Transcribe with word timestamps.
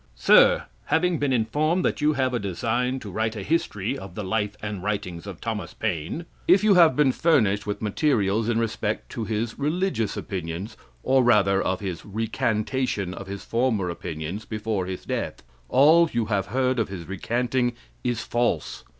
Sir: 0.15 0.63
Having 0.85 1.19
been 1.19 1.31
informed 1.31 1.85
that 1.85 2.01
you 2.01 2.13
have 2.13 2.33
a 2.33 2.39
design 2.39 2.99
to 3.01 3.11
write 3.11 3.35
a 3.35 3.43
history 3.43 3.95
of 3.95 4.15
the 4.15 4.23
life 4.23 4.55
and 4.59 4.81
writings 4.81 5.27
of 5.27 5.39
Thomas 5.39 5.75
Paine, 5.75 6.25
if 6.47 6.63
you 6.63 6.73
have 6.73 6.95
been 6.95 7.11
furnished 7.11 7.67
with 7.67 7.83
materials 7.83 8.49
in 8.49 8.57
respect 8.57 9.11
to 9.11 9.25
his 9.25 9.59
religious 9.59 10.17
opinions, 10.17 10.75
or 11.03 11.23
rather 11.23 11.61
of 11.61 11.81
his 11.81 12.03
recantation 12.03 13.13
of 13.13 13.27
his 13.27 13.45
former 13.45 13.91
opinions 13.91 14.43
before 14.43 14.87
his 14.87 15.05
death, 15.05 15.43
all 15.69 16.09
you 16.11 16.25
have 16.25 16.47
heard 16.47 16.79
of 16.79 16.89
his 16.89 17.07
recanting 17.07 17.73
is 18.03 18.21
false. 18.23 18.83